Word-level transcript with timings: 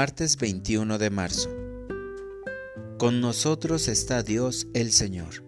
Martes 0.00 0.36
21 0.36 0.96
de 0.96 1.10
marzo. 1.10 1.50
Con 2.98 3.20
nosotros 3.20 3.88
está 3.88 4.22
Dios 4.22 4.68
el 4.72 4.92
Señor. 4.92 5.42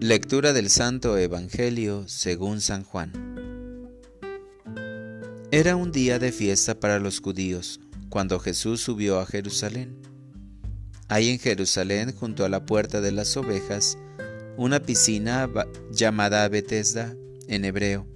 Lectura 0.00 0.54
del 0.54 0.70
Santo 0.70 1.18
Evangelio 1.18 2.08
según 2.08 2.62
San 2.62 2.82
Juan. 2.82 3.12
Era 5.50 5.76
un 5.76 5.92
día 5.92 6.18
de 6.18 6.32
fiesta 6.32 6.80
para 6.80 6.98
los 6.98 7.20
judíos, 7.20 7.78
cuando 8.08 8.40
Jesús 8.40 8.80
subió 8.80 9.20
a 9.20 9.26
Jerusalén. 9.26 10.00
Hay 11.08 11.28
en 11.28 11.38
Jerusalén, 11.38 12.14
junto 12.14 12.46
a 12.46 12.48
la 12.48 12.64
puerta 12.64 13.02
de 13.02 13.12
las 13.12 13.36
ovejas, 13.36 13.98
una 14.56 14.80
piscina 14.80 15.46
llamada 15.90 16.48
Bethesda 16.48 17.14
en 17.48 17.66
hebreo 17.66 18.13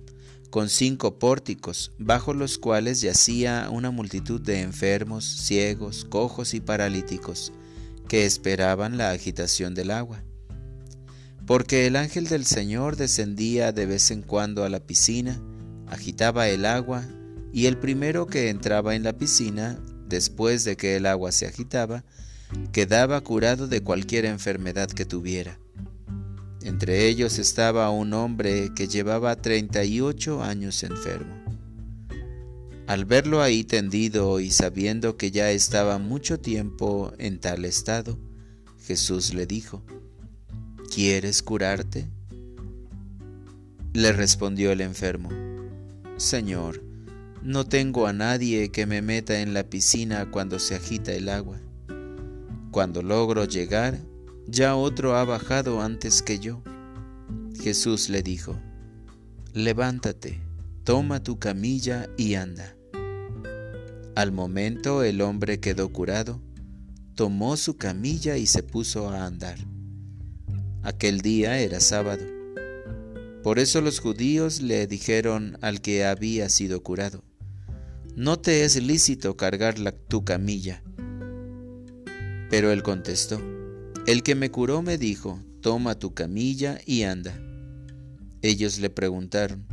con 0.51 0.69
cinco 0.69 1.19
pórticos, 1.19 1.93
bajo 1.99 2.33
los 2.33 2.59
cuales 2.59 3.01
yacía 3.01 3.69
una 3.71 3.91
multitud 3.91 4.41
de 4.41 4.63
enfermos, 4.63 5.25
ciegos, 5.25 6.05
cojos 6.05 6.55
y 6.55 6.61
paralíticos, 6.61 7.53
que 8.09 8.25
esperaban 8.25 8.97
la 8.97 9.11
agitación 9.11 9.75
del 9.75 9.91
agua. 9.91 10.23
Porque 11.47 11.87
el 11.87 11.97
ángel 11.97 12.29
del 12.29 12.45
Señor 12.45 12.97
descendía 12.97 13.73
de 13.73 13.87
vez 13.87 14.11
en 14.11 14.23
cuando 14.23 14.65
a 14.65 14.69
la 14.69 14.81
piscina, 14.81 15.41
agitaba 15.87 16.49
el 16.49 16.65
agua, 16.65 17.07
y 17.53 17.67
el 17.67 17.79
primero 17.79 18.27
que 18.27 18.51
entraba 18.51 18.95
en 18.95 19.03
la 19.03 19.15
piscina, 19.15 19.79
después 20.07 20.65
de 20.65 20.77
que 20.77 20.97
el 20.97 21.07
agua 21.07 21.33
se 21.33 21.47
agitaba, 21.47 22.05
quedaba 22.73 23.21
curado 23.21 23.67
de 23.67 23.83
cualquier 23.83 24.25
enfermedad 24.25 24.89
que 24.89 25.05
tuviera. 25.05 25.59
Entre 26.69 27.09
ellos 27.09 27.39
estaba 27.39 27.89
un 27.89 28.13
hombre 28.13 28.75
que 28.77 28.89
llevaba 28.89 29.35
38 29.37 30.43
años 30.43 30.83
enfermo. 30.83 31.35
Al 32.87 33.07
verlo 33.07 33.41
ahí 33.41 33.65
tendido 33.65 34.39
y 34.39 34.51
sabiendo 34.51 35.17
que 35.17 35.31
ya 35.31 35.51
estaba 35.51 35.97
mucho 35.97 36.39
tiempo 36.39 37.15
en 37.17 37.41
tal 37.41 37.65
estado, 37.65 38.19
Jesús 38.85 39.33
le 39.33 39.47
dijo, 39.47 39.83
¿Quieres 40.95 41.43
curarte? 41.43 42.07
Le 43.95 44.13
respondió 44.13 44.71
el 44.71 44.83
enfermo, 44.83 45.31
Señor, 46.19 46.83
no 47.43 47.65
tengo 47.65 48.07
a 48.07 48.13
nadie 48.13 48.71
que 48.71 48.85
me 48.85 49.01
meta 49.01 49.41
en 49.41 49.55
la 49.55 49.65
piscina 49.65 50.31
cuando 50.31 50.59
se 50.59 50.75
agita 50.75 51.13
el 51.13 51.31
agua. 51.31 51.61
Cuando 52.71 53.01
logro 53.01 53.47
llegar, 53.47 53.99
ya 54.51 54.77
otro 54.77 55.15
ha 55.17 55.25
bajado 55.25 55.83
antes 55.83 56.23
que 56.23 56.39
yo. 56.39 56.63
Jesús 57.61 58.09
le 58.09 58.23
dijo, 58.23 58.59
levántate, 59.53 60.41
toma 60.85 61.23
tu 61.23 61.39
camilla 61.39 62.09
y 62.17 62.35
anda. 62.35 62.75
Al 64.15 64.33
momento 64.33 65.03
el 65.03 65.21
hombre 65.21 65.61
quedó 65.61 65.93
curado, 65.93 66.41
tomó 67.15 67.57
su 67.57 67.77
camilla 67.77 68.37
y 68.37 68.47
se 68.47 68.63
puso 68.63 69.11
a 69.11 69.27
andar. 69.27 69.59
Aquel 70.83 71.21
día 71.21 71.59
era 71.59 71.81
sábado. 71.81 72.25
Por 73.43 73.59
eso 73.59 73.81
los 73.81 74.01
judíos 74.01 74.63
le 74.63 74.87
dijeron 74.87 75.59
al 75.61 75.81
que 75.81 76.05
había 76.05 76.49
sido 76.49 76.83
curado, 76.83 77.23
no 78.17 78.39
te 78.39 78.65
es 78.65 78.83
lícito 78.83 79.37
cargar 79.37 79.77
tu 80.09 80.25
camilla. 80.25 80.83
Pero 82.51 82.73
él 82.73 82.83
contestó, 82.83 83.41
el 84.09 84.23
que 84.23 84.35
me 84.35 84.51
curó 84.51 84.81
me 84.81 84.97
dijo, 84.97 85.39
toma 85.61 85.99
tu 85.99 86.15
camilla 86.15 86.81
y 86.87 87.03
anda. 87.03 87.39
Ellos 88.41 88.79
le 88.79 88.89
preguntaron, 88.89 89.67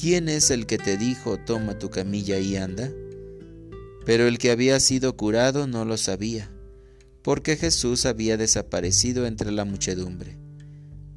¿quién 0.00 0.30
es 0.30 0.50
el 0.50 0.64
que 0.64 0.78
te 0.78 0.96
dijo, 0.96 1.36
toma 1.36 1.78
tu 1.78 1.90
camilla 1.90 2.38
y 2.38 2.56
anda? 2.56 2.90
Pero 4.06 4.26
el 4.26 4.38
que 4.38 4.50
había 4.50 4.80
sido 4.80 5.14
curado 5.14 5.66
no 5.66 5.84
lo 5.84 5.98
sabía, 5.98 6.50
porque 7.22 7.58
Jesús 7.58 8.06
había 8.06 8.38
desaparecido 8.38 9.26
entre 9.26 9.52
la 9.52 9.66
muchedumbre. 9.66 10.38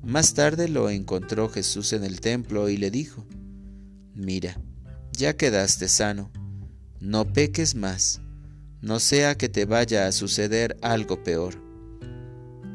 Más 0.04 0.34
tarde 0.34 0.68
lo 0.68 0.90
encontró 0.90 1.48
Jesús 1.48 1.94
en 1.94 2.04
el 2.04 2.20
templo 2.20 2.68
y 2.68 2.76
le 2.76 2.92
dijo, 2.92 3.26
Mira, 4.16 4.60
ya 5.14 5.38
quedaste 5.38 5.88
sano, 5.88 6.30
no 7.00 7.24
peques 7.24 7.74
más, 7.74 8.20
no 8.82 9.00
sea 9.00 9.36
que 9.36 9.48
te 9.48 9.64
vaya 9.64 10.08
a 10.08 10.12
suceder 10.12 10.76
algo 10.82 11.24
peor. 11.24 11.63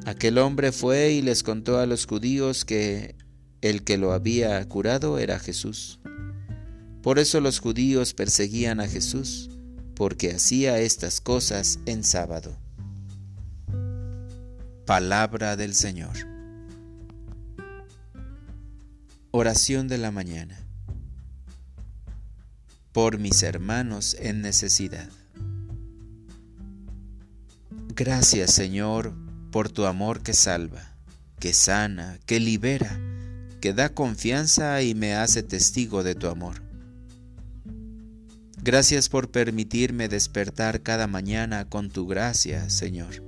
Aquel 0.08 0.38
hombre 0.38 0.72
fue 0.72 1.12
y 1.12 1.20
les 1.20 1.42
contó 1.42 1.78
a 1.78 1.84
los 1.84 2.06
judíos 2.06 2.64
que 2.64 3.14
el 3.60 3.84
que 3.84 3.98
lo 3.98 4.14
había 4.14 4.66
curado 4.66 5.18
era 5.18 5.38
Jesús. 5.38 6.00
Por 7.02 7.18
eso 7.18 7.42
los 7.42 7.58
judíos 7.58 8.14
perseguían 8.14 8.80
a 8.80 8.88
Jesús, 8.88 9.50
porque 9.94 10.32
hacía 10.32 10.78
estas 10.78 11.20
cosas 11.20 11.80
en 11.84 12.04
sábado. 12.04 12.56
Palabra 14.86 15.56
del 15.56 15.74
Señor. 15.74 16.16
Oración 19.30 19.88
de 19.88 19.98
la 19.98 20.10
mañana. 20.10 20.58
Por 22.92 23.18
mis 23.18 23.42
hermanos 23.42 24.16
en 24.18 24.40
necesidad. 24.40 25.10
Gracias 27.94 28.54
Señor 28.54 29.27
por 29.50 29.68
tu 29.68 29.86
amor 29.86 30.22
que 30.22 30.34
salva, 30.34 30.96
que 31.38 31.52
sana, 31.52 32.18
que 32.26 32.40
libera, 32.40 32.98
que 33.60 33.72
da 33.72 33.88
confianza 33.90 34.82
y 34.82 34.94
me 34.94 35.14
hace 35.14 35.42
testigo 35.42 36.02
de 36.02 36.14
tu 36.14 36.28
amor. 36.28 36.62
Gracias 38.62 39.08
por 39.08 39.30
permitirme 39.30 40.08
despertar 40.08 40.82
cada 40.82 41.06
mañana 41.06 41.68
con 41.68 41.90
tu 41.90 42.06
gracia, 42.06 42.68
Señor. 42.70 43.24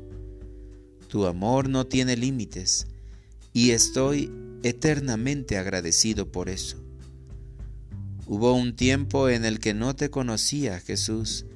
Tu 1.08 1.26
amor 1.26 1.68
no 1.68 1.86
tiene 1.86 2.16
límites 2.16 2.86
y 3.52 3.70
estoy 3.70 4.30
eternamente 4.62 5.56
agradecido 5.56 6.30
por 6.30 6.48
eso. 6.48 6.76
Hubo 8.26 8.52
un 8.52 8.76
tiempo 8.76 9.28
en 9.28 9.44
el 9.44 9.58
que 9.58 9.74
no 9.74 9.96
te 9.96 10.10
conocía, 10.10 10.78
Jesús, 10.78 11.46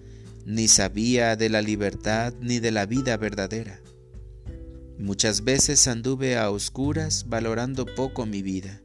ni 0.44 0.66
sabía 0.66 1.36
de 1.36 1.48
la 1.48 1.62
libertad 1.62 2.34
ni 2.41 2.58
de 2.58 2.72
la 2.72 2.86
vida 2.86 3.16
verdadera. 3.16 3.81
Muchas 4.99 5.43
veces 5.43 5.88
anduve 5.88 6.37
a 6.37 6.50
oscuras 6.50 7.28
valorando 7.28 7.84
poco 7.84 8.27
mi 8.27 8.43
vida, 8.43 8.81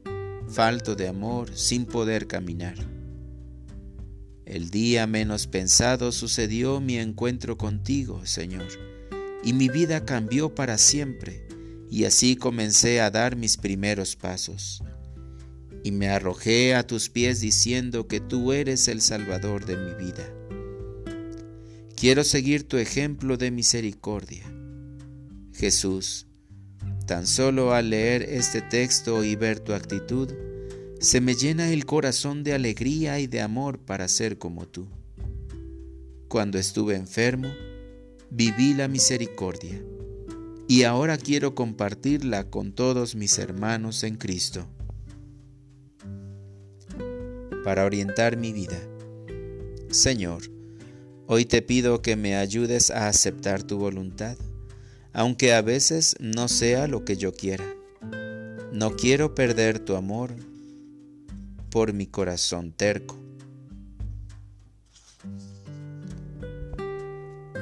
falto 0.48 0.96
de 0.96 1.06
amor, 1.06 1.56
sin 1.56 1.86
poder 1.86 2.26
caminar. 2.26 2.74
El 4.44 4.70
día 4.70 5.06
menos 5.06 5.46
pensado 5.46 6.10
sucedió 6.10 6.80
mi 6.80 6.98
encuentro 6.98 7.56
contigo, 7.56 8.26
Señor, 8.26 8.66
y 9.44 9.52
mi 9.52 9.68
vida 9.68 10.04
cambió 10.04 10.52
para 10.52 10.78
siempre, 10.78 11.46
y 11.88 12.04
así 12.04 12.34
comencé 12.34 13.00
a 13.00 13.12
dar 13.12 13.36
mis 13.36 13.56
primeros 13.56 14.16
pasos. 14.16 14.82
Y 15.84 15.92
me 15.92 16.08
arrojé 16.08 16.74
a 16.74 16.84
tus 16.84 17.08
pies 17.08 17.40
diciendo 17.40 18.08
que 18.08 18.18
tú 18.18 18.52
eres 18.52 18.88
el 18.88 19.00
Salvador 19.00 19.64
de 19.64 19.76
mi 19.76 19.94
vida. 19.94 20.28
Quiero 21.94 22.24
seguir 22.24 22.66
tu 22.66 22.78
ejemplo 22.78 23.36
de 23.36 23.52
misericordia 23.52 24.59
Jesús. 25.60 26.26
Tan 27.06 27.26
solo 27.26 27.74
al 27.74 27.90
leer 27.90 28.22
este 28.22 28.62
texto 28.62 29.22
y 29.24 29.36
ver 29.36 29.60
tu 29.60 29.74
actitud, 29.74 30.30
se 31.00 31.20
me 31.20 31.34
llena 31.34 31.70
el 31.70 31.84
corazón 31.84 32.42
de 32.44 32.54
alegría 32.54 33.20
y 33.20 33.26
de 33.26 33.42
amor 33.42 33.78
para 33.78 34.08
ser 34.08 34.38
como 34.38 34.66
tú. 34.66 34.88
Cuando 36.28 36.58
estuve 36.58 36.96
enfermo, 36.96 37.52
viví 38.30 38.72
la 38.72 38.88
misericordia 38.88 39.82
y 40.66 40.84
ahora 40.84 41.18
quiero 41.18 41.54
compartirla 41.54 42.48
con 42.48 42.72
todos 42.72 43.14
mis 43.14 43.38
hermanos 43.38 44.02
en 44.02 44.16
Cristo. 44.16 44.66
Para 47.64 47.84
orientar 47.84 48.38
mi 48.38 48.54
vida. 48.54 48.80
Señor, 49.90 50.42
hoy 51.26 51.44
te 51.44 51.60
pido 51.60 52.00
que 52.00 52.16
me 52.16 52.36
ayudes 52.36 52.90
a 52.90 53.08
aceptar 53.08 53.62
tu 53.62 53.76
voluntad 53.76 54.38
aunque 55.12 55.52
a 55.52 55.62
veces 55.62 56.16
no 56.20 56.48
sea 56.48 56.86
lo 56.86 57.04
que 57.04 57.16
yo 57.16 57.32
quiera. 57.32 57.64
No 58.72 58.96
quiero 58.96 59.34
perder 59.34 59.78
tu 59.78 59.96
amor 59.96 60.34
por 61.70 61.92
mi 61.92 62.06
corazón 62.06 62.72
terco. 62.72 63.16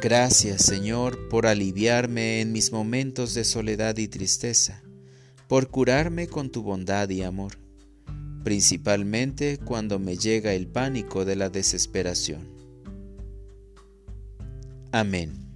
Gracias 0.01 0.63
Señor 0.63 1.29
por 1.29 1.47
aliviarme 1.47 2.41
en 2.41 2.53
mis 2.53 2.71
momentos 2.73 3.35
de 3.35 3.45
soledad 3.45 3.97
y 3.97 4.07
tristeza, 4.07 4.83
por 5.49 5.71
curarme 5.71 6.29
con 6.29 6.51
tu 6.51 6.63
bondad 6.63 7.09
y 7.09 7.23
amor, 7.23 7.55
principalmente 8.45 9.59
cuando 9.59 9.99
me 9.99 10.17
llega 10.17 10.53
el 10.53 10.69
pánico 10.69 11.25
de 11.25 11.35
la 11.35 11.51
desesperación. 11.51 12.47
Amén. 14.93 15.48